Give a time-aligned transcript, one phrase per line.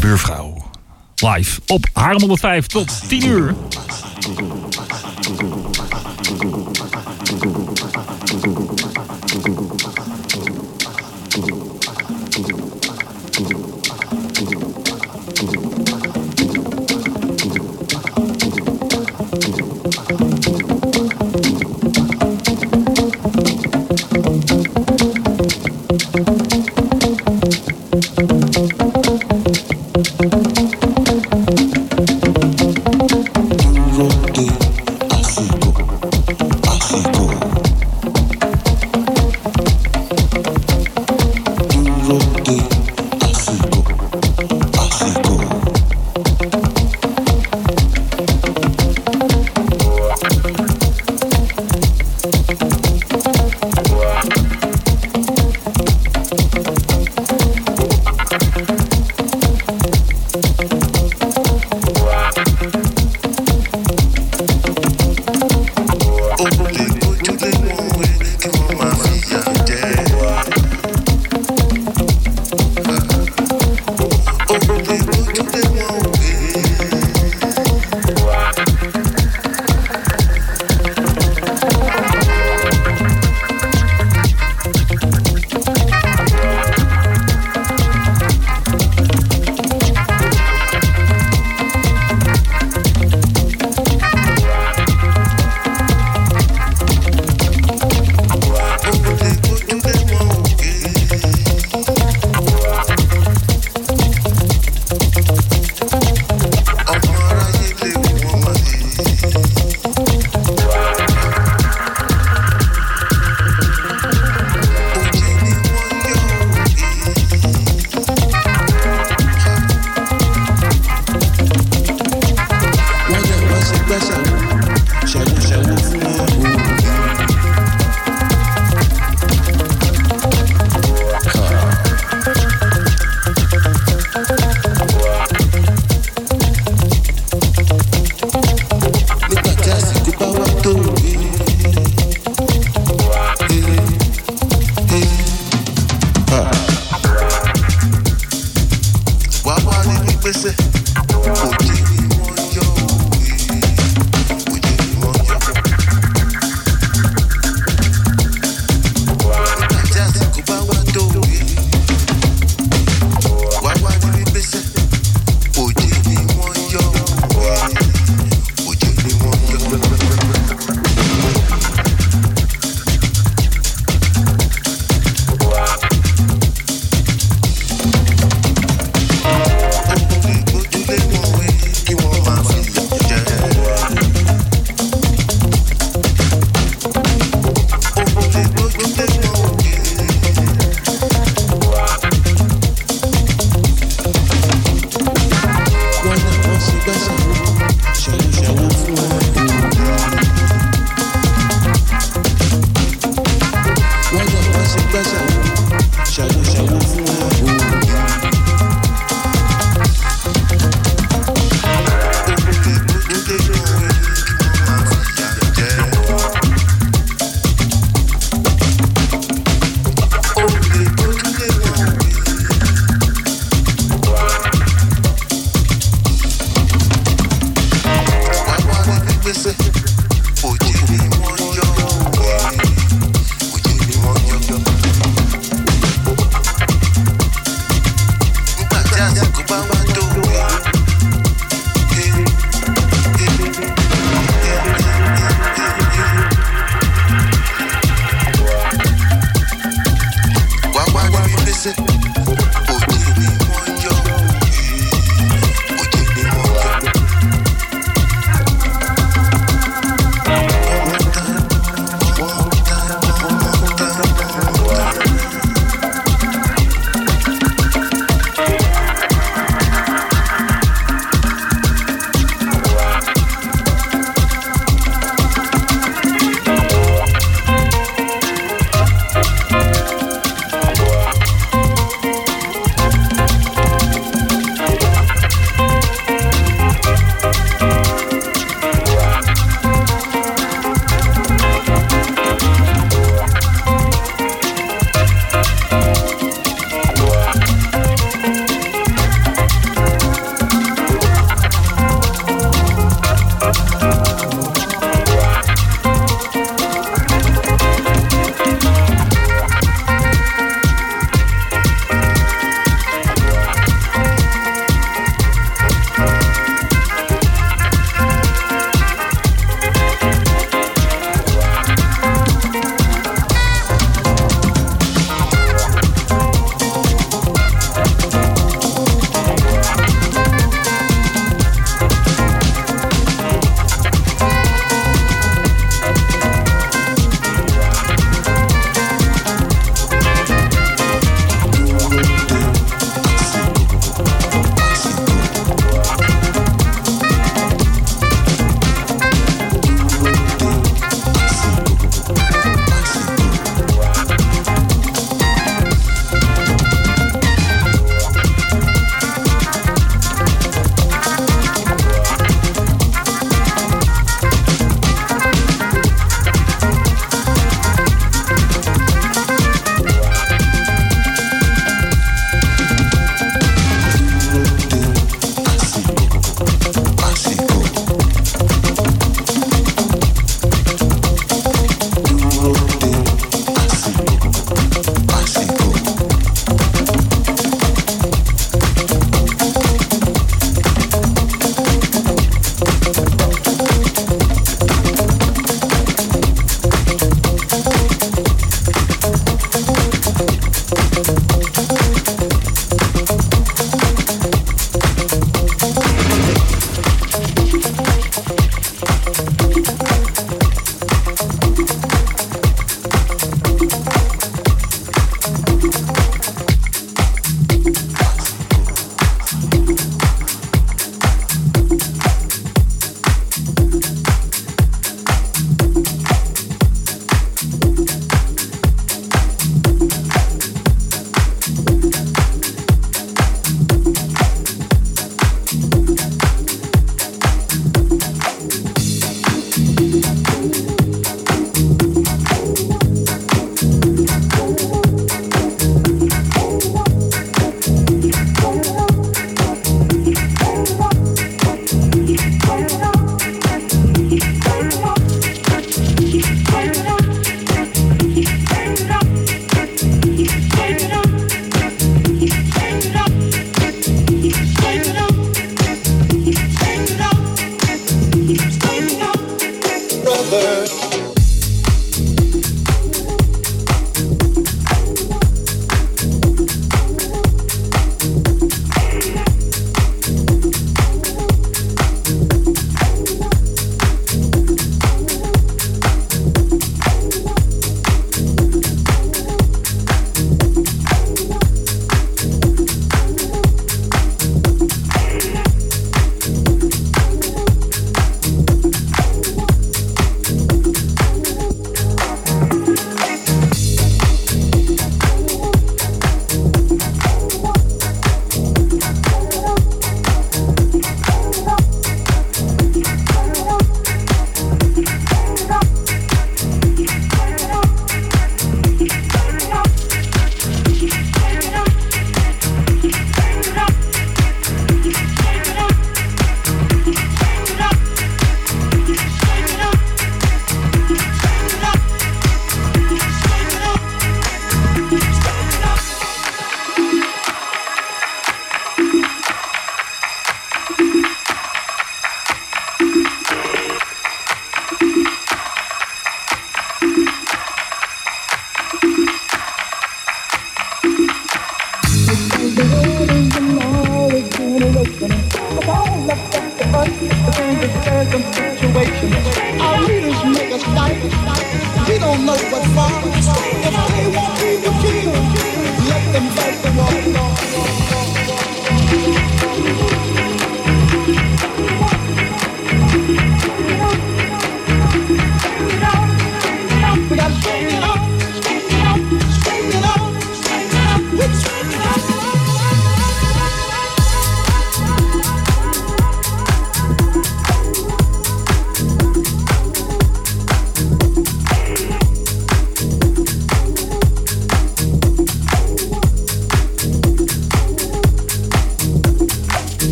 [0.00, 0.70] je buurvrouw.
[1.14, 3.54] Live op Haarlem 105 tot 10 uur.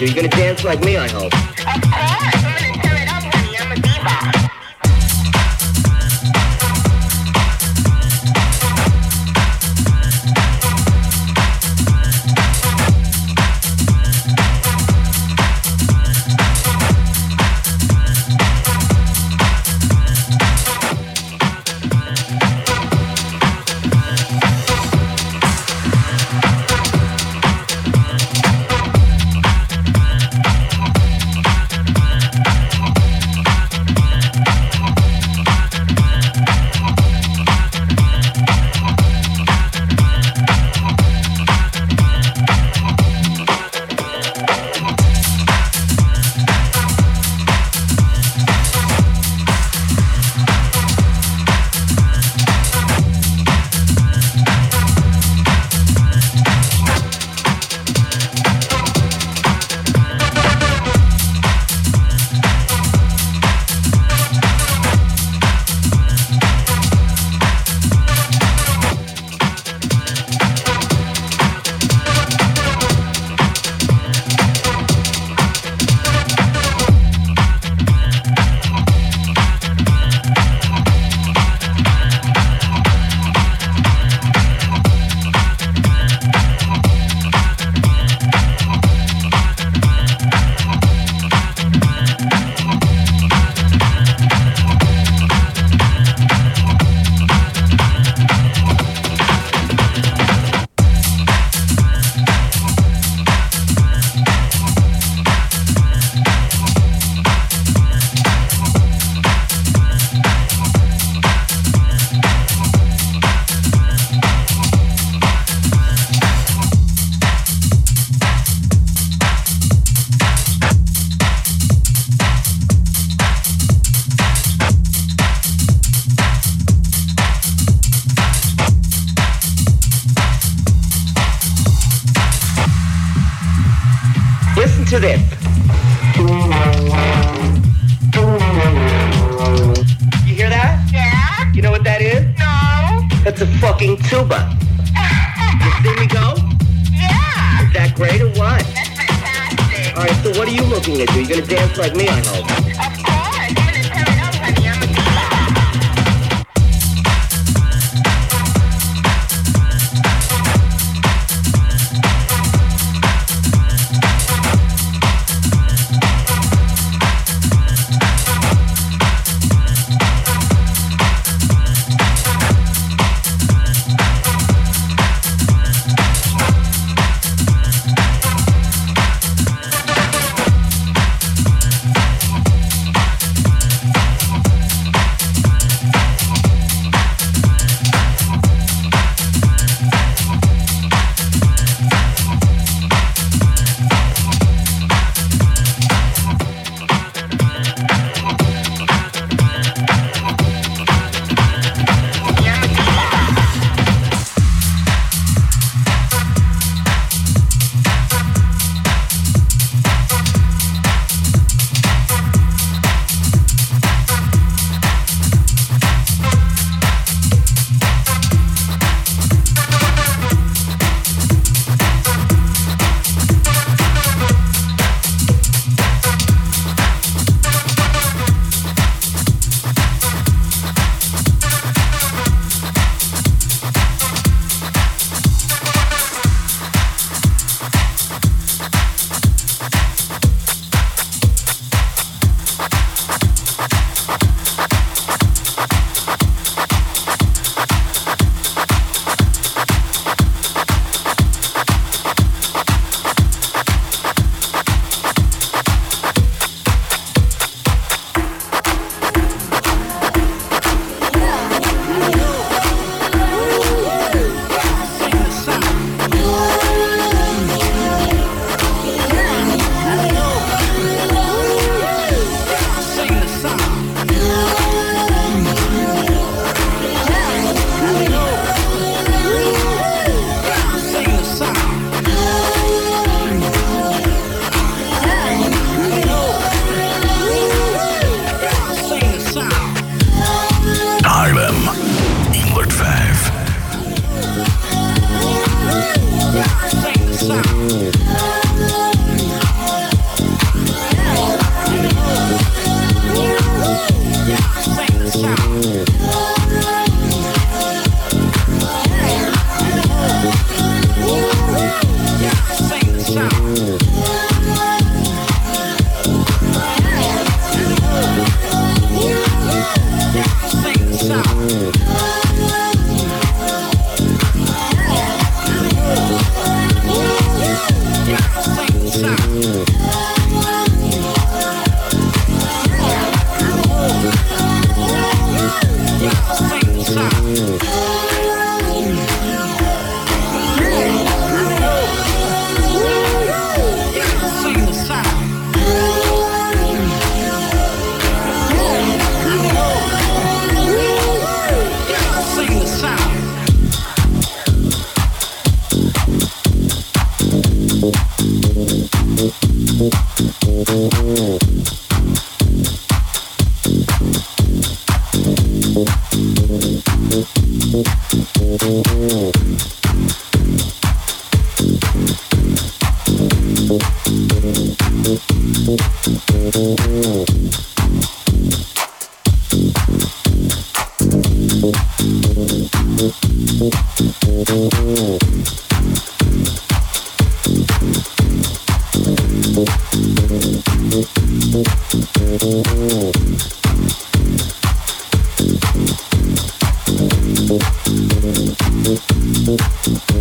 [0.00, 0.25] You looking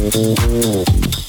[0.07, 1.24] Thank you.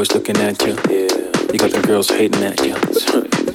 [0.00, 0.72] Boys looking at you.
[0.88, 1.12] Yeah.
[1.52, 2.72] You got the girls hating at you.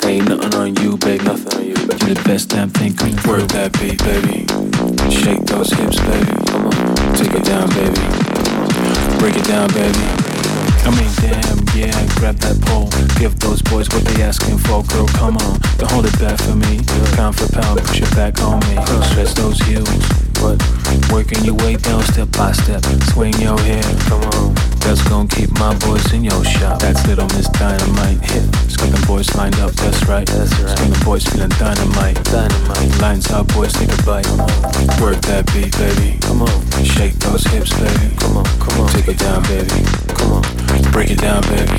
[0.06, 1.26] Ain't nothing on you, baby.
[1.26, 1.74] Nothing on you.
[2.06, 4.46] You're the best damn thing can work that beat, baby.
[5.10, 6.38] Shake those hips, baby.
[6.46, 6.78] Come on.
[7.18, 8.06] Take it down, baby.
[9.18, 10.06] Break it down, baby.
[10.86, 12.94] I mean, damn, yeah, grab that pole.
[13.18, 15.58] Give those boys what they asking for, girl, come on.
[15.82, 16.86] Don't hold it back for me.
[17.18, 18.78] Pound for pound, push it back on me.
[19.10, 19.90] Stretch those heels.
[20.38, 20.62] But
[21.10, 22.86] working your way down step by step.
[23.10, 24.75] Swing your hair, come on.
[24.86, 26.80] That's gonna keep my boys in your shop.
[26.80, 28.22] That's little Miss Dynamite.
[28.30, 28.56] Hit.
[28.78, 30.28] Them boys lined up, that's right.
[30.28, 30.78] That's right.
[30.78, 32.24] Them boys feeling dynamite.
[32.26, 33.02] Dynamite.
[33.02, 34.28] Lines out, boys, take a bite.
[35.02, 36.20] Work that beat, baby.
[36.22, 36.84] Come on.
[36.84, 38.16] Shake those hips, baby.
[38.18, 38.90] Come on, come on.
[38.90, 39.84] Take it down, baby.
[40.14, 40.92] Come on.
[40.92, 41.74] Break it down, baby.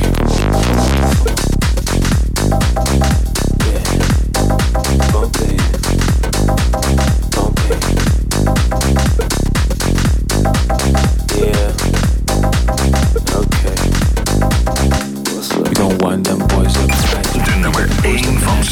[3.65, 5.13] Yeah.
[5.13, 5.56] Bump it.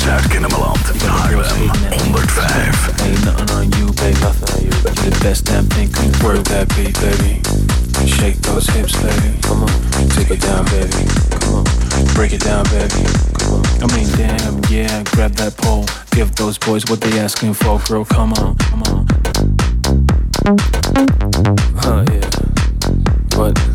[0.05, 1.69] Zuid-Kennemerland, Haarlem
[2.12, 3.01] 105.
[3.01, 4.69] Ain't nothing on you, on you.
[4.69, 5.88] You the best damn thing.
[6.23, 7.40] Work that beat, baby.
[8.07, 9.40] Shake those hips, baby.
[9.40, 9.71] Come on.
[10.11, 11.09] Take it down, baby.
[11.40, 11.64] Come on.
[12.14, 13.09] Break it down, baby.
[13.40, 13.64] Come on.
[13.81, 15.03] I mean, damn, yeah.
[15.14, 15.87] Grab that pole.
[16.11, 18.05] Give those boys what they asking for, girl.
[18.05, 19.07] Come on, come on.
[22.12, 22.31] Yeah.
[23.38, 23.74] What?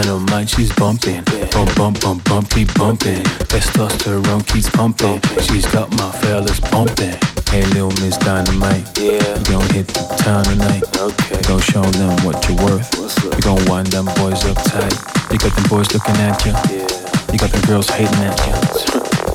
[0.00, 1.22] Dynamite, she's bumping.
[1.52, 3.22] Bump, bump, bump, bump, keep bumping.
[3.52, 5.20] Testosterone keeps pumping.
[5.42, 7.12] She's got my fellas bumping.
[7.52, 8.88] Hey, little Miss Dynamite.
[8.96, 9.20] Yeah.
[9.20, 10.82] You gon' hit the town tonight.
[10.96, 11.36] Okay.
[11.36, 12.88] You gon' show them what you're worth.
[13.36, 14.96] You gon' wind them boys up tight.
[15.28, 16.52] You got them boys looking at you.
[16.72, 16.88] Yeah.
[17.28, 18.54] You got them girls hating at you.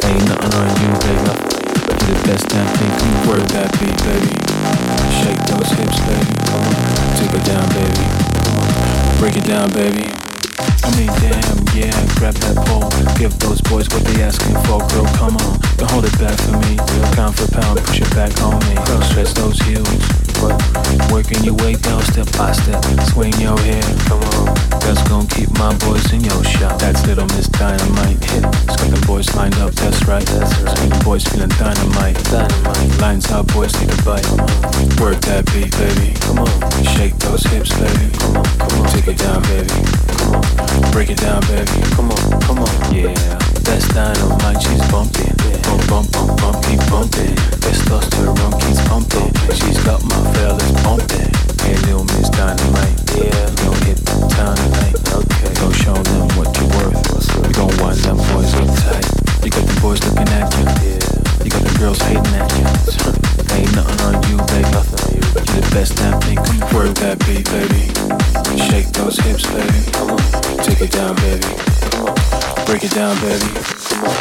[0.10, 1.34] Ain't nothing on you, baby.
[2.02, 2.94] You the best damn thing.
[2.98, 4.34] Come work that beat, baby.
[5.22, 6.34] Shake those hips, baby.
[6.50, 6.82] Come on.
[7.14, 8.06] Take it down, baby.
[9.22, 10.27] Break it down, baby.
[10.60, 12.90] I mean, damn, yeah, grab that pole.
[13.18, 15.54] Give those boys what they asking for, girl, come on.
[15.78, 16.78] Don't hold it back for me.
[17.14, 18.74] Pound for pound, push it back on me.
[19.06, 19.86] Stretch those heels.
[20.42, 20.58] What?
[21.12, 22.82] Working your way down step by step.
[23.14, 24.54] Swing your head, come on.
[24.82, 26.80] That's gonna keep my boys in your shop.
[26.80, 28.18] That's little Miss Dynamite.
[28.26, 28.44] Hit.
[28.66, 30.26] Got them boys lined up, that's right.
[30.26, 30.78] That's right.
[30.78, 32.18] Them boys feeling dynamite.
[32.34, 32.98] Dynamite.
[33.02, 34.26] Lines out, boys take a bite.
[34.98, 36.18] Work that beat, baby.
[36.26, 36.84] Come on.
[36.98, 38.10] Shake those hips, baby.
[38.18, 38.90] Come on, come on.
[38.94, 40.07] Take it down, baby.
[40.92, 41.82] Break it down, baby.
[41.96, 42.94] Come on, come on.
[42.94, 43.14] Yeah.
[43.68, 45.36] That's dynamite, she's bumping.
[45.68, 47.36] Bump, bump, bump, bump, keep bumping.
[47.62, 49.30] Testosterone keeps pumping.
[49.54, 51.30] She's got my fellas bumping.
[51.62, 52.96] Hey, little Miss Dynamite.
[53.14, 53.46] Yeah.
[53.62, 54.96] Go hit the tonight.
[55.12, 55.54] Okay.
[55.60, 56.96] Go show them what you're worth.
[57.46, 59.06] You gon' wind them boys up tight.
[59.44, 60.66] You got the boys looking at you.
[60.82, 61.44] Yeah.
[61.44, 62.64] You got the girls hating at you.
[63.56, 64.72] Ain't nothing on you, baby.
[64.72, 65.24] Nothing on you.
[65.44, 66.40] You the best damn thing.
[66.72, 68.37] Work that beat, baby.
[68.58, 69.92] Shake those hips, baby.
[69.92, 70.18] Come on.
[70.64, 71.46] Take it down, baby.
[71.92, 72.66] Come on.
[72.66, 73.46] Break it down, baby.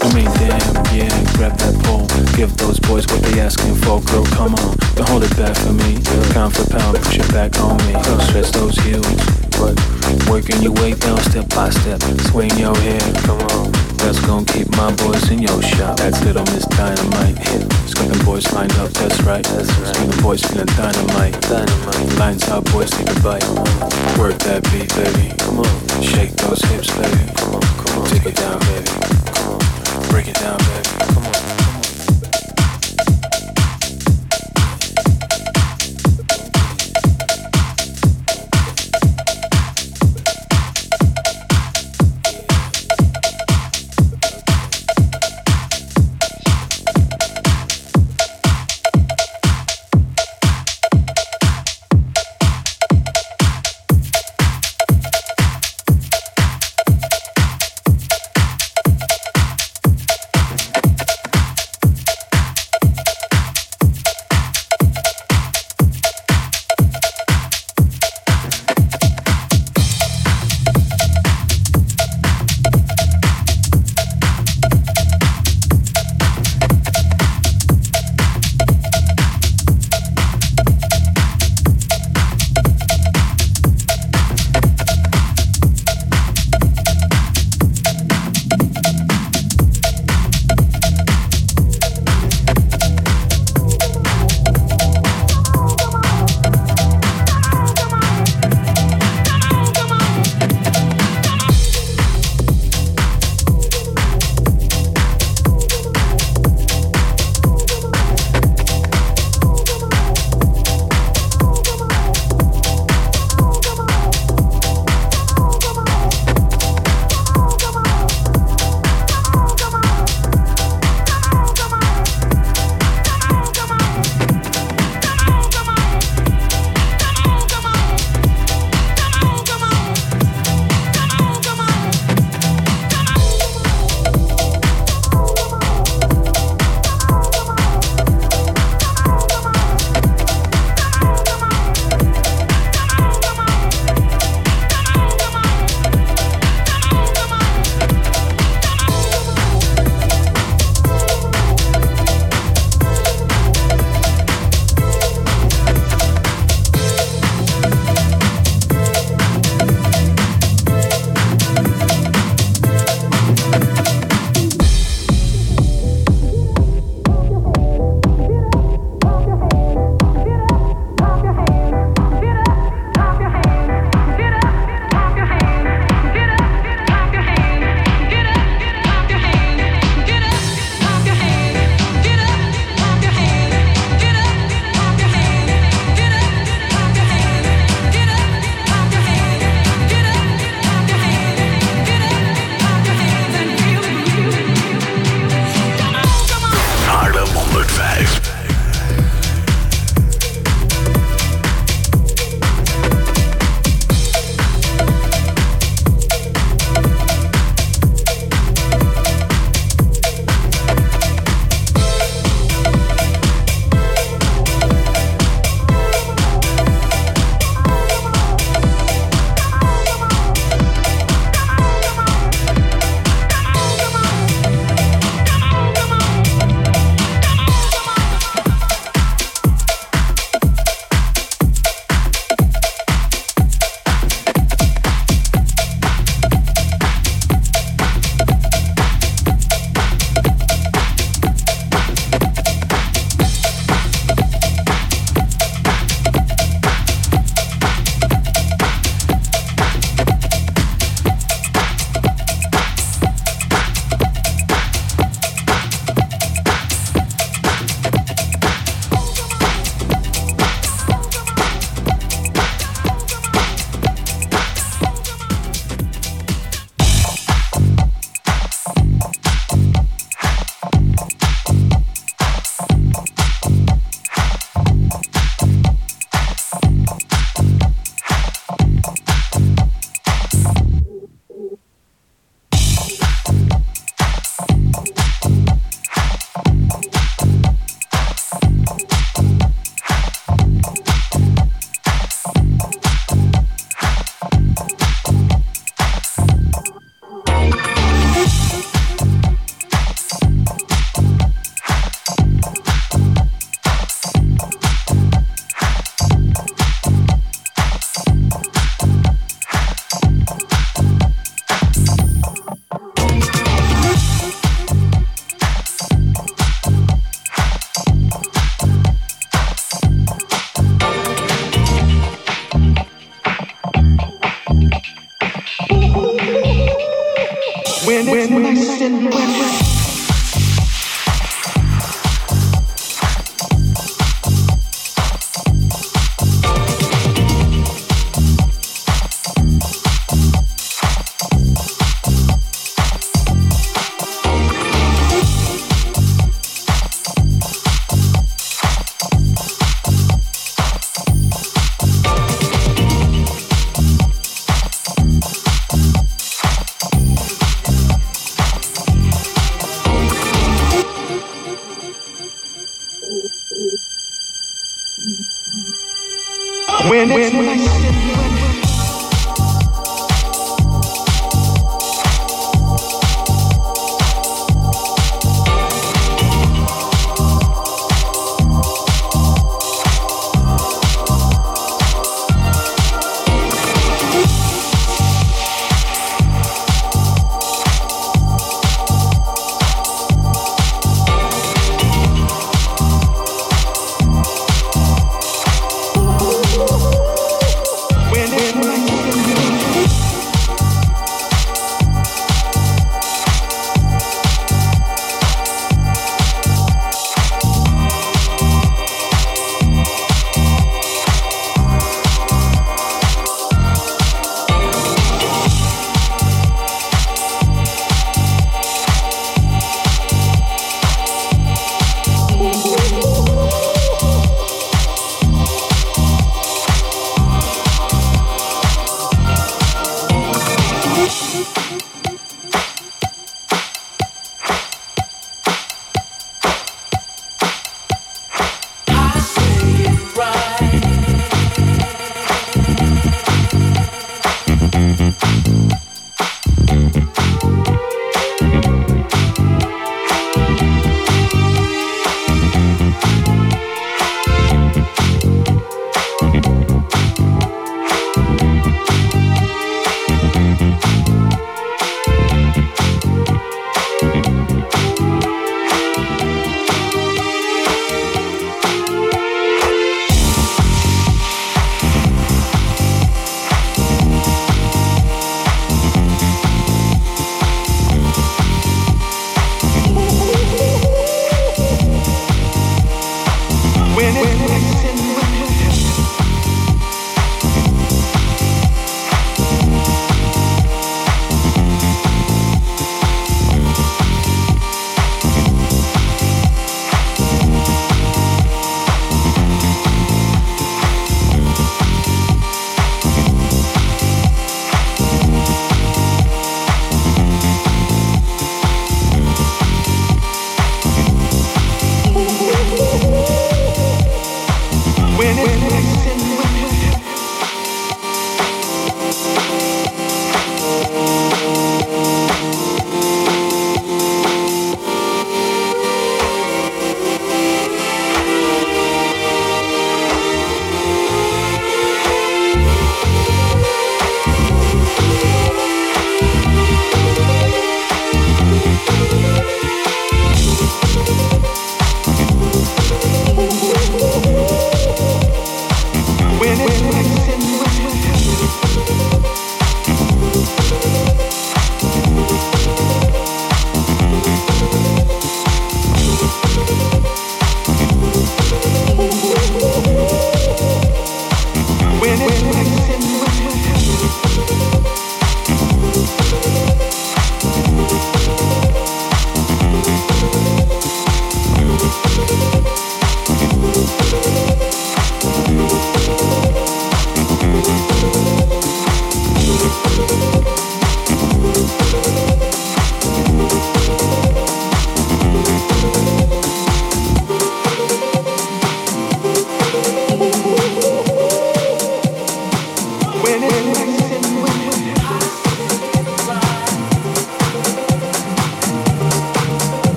[0.00, 2.06] I mean, damn, yeah, grab that pole.
[2.36, 4.76] Give those boys what they asking for, girl, come on.
[4.94, 5.98] Don't hold it back for me.
[6.32, 7.94] Pound for pound, push it back on me.
[8.28, 9.06] Stretch those heels.
[9.58, 9.97] What?
[10.30, 12.02] Working your way down step by step.
[12.30, 13.72] Swing your head, come on.
[13.98, 15.96] That's gonna keep my boys in your shop.
[15.98, 17.38] That's little Miss Dynamite.
[17.38, 17.62] Hit.
[17.84, 19.44] It's got them boys lined up, that's right.
[19.44, 19.94] That's right.
[19.94, 21.40] Them boys feeling dynamite.
[21.42, 22.18] Dynamite.
[22.18, 23.44] Lines out, boys take a bite.
[24.18, 25.34] Work that beat, baby.
[25.38, 26.02] Come on.
[26.02, 27.32] Shake those hips, baby.
[27.36, 28.06] Come on, come on.
[28.08, 28.90] Take it down, baby.
[29.34, 30.08] Come on.
[30.10, 31.12] Break it down, baby.
[31.14, 31.57] Come on.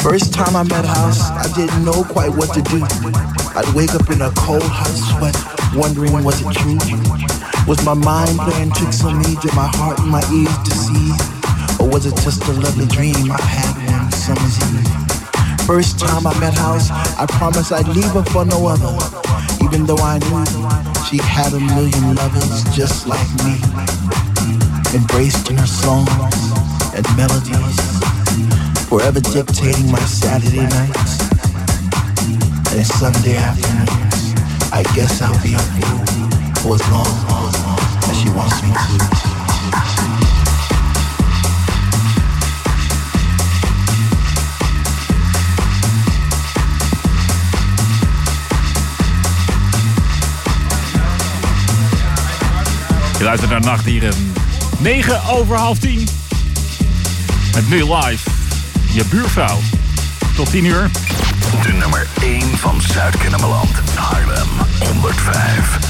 [0.00, 2.80] Time I met House, I didn't know quite what to do.
[3.52, 5.36] I'd wake up in a cold, hot sweat,
[5.76, 6.80] wondering was it true?
[7.68, 9.36] Was my mind playing tricks on me?
[9.42, 11.20] Did my heart and my ears deceive?
[11.80, 15.66] Or was it just a lovely dream I had one summer's eve?
[15.66, 16.90] First time I met House,
[17.20, 18.96] I promised I'd leave her for no other.
[19.62, 20.48] Even though I knew
[21.04, 23.60] she had a million lovers just like me.
[24.96, 26.08] Embraced in her songs
[26.96, 28.09] and melodies,
[28.90, 31.20] forever dictating my Saturday nights
[32.74, 34.34] and Sunday afternoons.
[34.72, 36.02] I guess I'll be a fool
[36.58, 37.06] for as long
[38.10, 39.28] as she wants me to.
[53.18, 54.14] Je luistert naar Nachtdieren.
[54.78, 56.08] 9 over half 10.
[57.54, 58.39] Met nu live
[58.92, 59.58] je buurvrouw.
[60.34, 60.90] Tot 10 uur.
[61.62, 63.70] De nummer 1 van Zuid-Kennemerland.
[63.94, 65.89] Haarlem 105.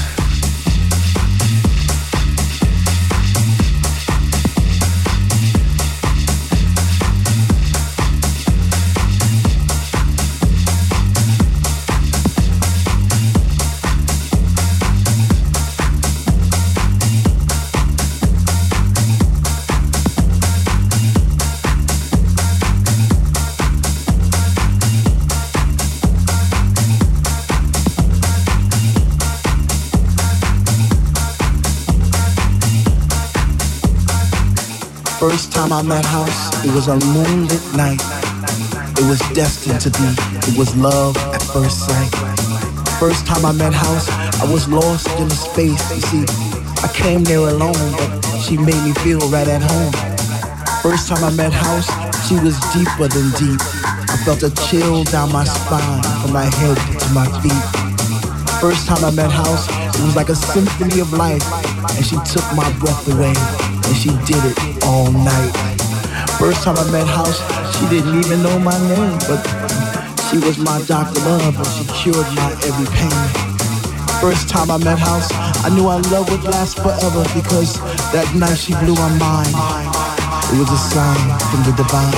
[35.21, 38.01] First time I met House, it was a moonlit night.
[38.97, 40.09] It was destined to be.
[40.49, 42.09] It was love at first sight.
[42.97, 44.09] First time I met House,
[44.41, 45.77] I was lost in the space.
[45.93, 46.25] You see,
[46.81, 49.93] I came there alone, but she made me feel right at home.
[50.81, 51.85] First time I met House,
[52.27, 53.61] she was deeper than deep.
[54.09, 57.65] I felt a chill down my spine from my head to my feet.
[58.57, 61.45] First time I met House, it was like a symphony of life,
[61.93, 63.37] and she took my breath away,
[63.85, 65.51] and she did it all night.
[66.39, 67.39] First time I met House,
[67.77, 69.41] she didn't even know my name, but
[70.29, 71.19] she was my Dr.
[71.21, 73.51] Love, and she cured my every pain.
[74.21, 75.29] First time I met House,
[75.65, 77.79] I knew our love would last forever because
[78.13, 79.55] that night she blew my mind.
[80.53, 82.11] It was a sign from the divine,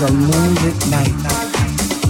[0.00, 1.10] was a moonlit night.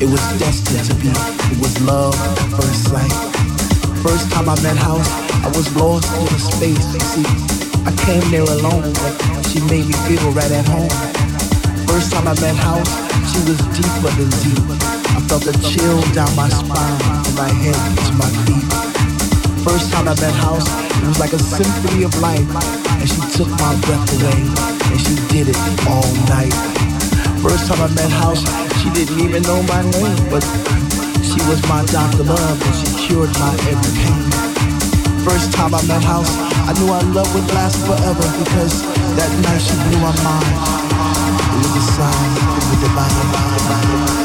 [0.02, 1.08] It was destined to be.
[1.08, 3.12] It was love at first sight.
[4.04, 5.08] First time I met House,
[5.40, 6.84] I was lost in the space.
[6.92, 7.26] You see,
[7.88, 10.90] I came there alone, but she made me feel right at home.
[11.88, 12.92] First time I met House,
[13.32, 14.68] she was deeper than deep.
[15.16, 18.68] I felt a chill down my spine, from my head to my feet.
[19.64, 22.44] First time I met House, it was like a symphony of life,
[23.00, 24.40] and she took my breath away,
[24.92, 25.58] and she did it
[25.88, 26.97] all night.
[27.42, 28.42] First time I met House,
[28.82, 30.42] she didn't even know my name, but
[31.22, 32.24] she was my Dr.
[32.24, 34.26] Love, and she cured my every pain.
[35.22, 36.34] First time I met House,
[36.66, 38.82] I knew our love would last forever because
[39.14, 40.88] that night she blew my mind.
[41.54, 44.17] It was a sign the divine, divine, divine, divine.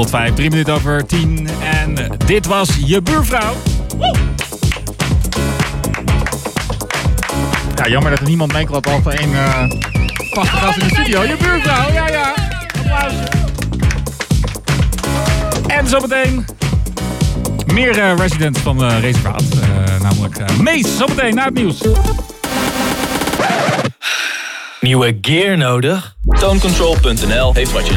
[0.00, 1.48] 105, 3 minuten over 10.
[1.62, 1.94] En
[2.26, 3.54] dit was je buurvrouw.
[7.76, 9.30] Ja, jammer dat er niemand meeklapt al voor één
[10.30, 11.22] vaste gast in de studio.
[11.22, 12.34] Je buurvrouw, ja ja.
[12.78, 13.28] Applausje.
[15.66, 16.46] En zometeen
[17.66, 19.42] meer eh, residents van de reservaat.
[19.42, 21.80] Eh, namelijk Mees, zometeen na het nieuws.
[24.80, 26.16] Nieuwe gear nodig?
[26.38, 27.96] Tonecontrol.nl heeft wat je